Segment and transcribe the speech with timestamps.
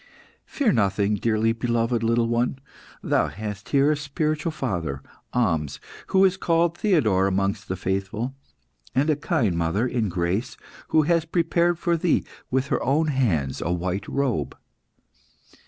[0.47, 2.57] "Fear nothing, dearly beloved little one.
[3.03, 5.77] Thou hast here a spiritual father, Ahmes,
[6.07, 8.33] who is called Theodore amongst the faithful,
[8.95, 13.61] and a kind mother in grace, who has prepared for thee, with her own hands,
[13.61, 14.57] a white robe."